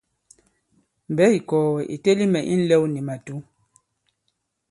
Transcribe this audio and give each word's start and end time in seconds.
Mbɛ̌ 1.11 1.25
ì 1.37 1.39
kɔ̀gɛ̀ 1.49 1.87
ì 1.95 1.97
teli 2.03 2.25
mɛ̀ 2.33 2.43
i 2.53 2.55
ǹlɛw 2.61 2.83
nì 2.93 2.99
màtǔ. 3.07 3.35